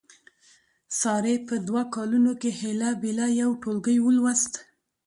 سارې 0.99 1.35
په 1.47 1.55
دوه 1.67 1.83
کالونو 1.95 2.31
کې 2.41 2.49
هیله 2.59 2.89
بیله 3.01 3.27
یو 3.41 3.51
ټولګی 3.61 3.97
ولوست. 4.01 4.53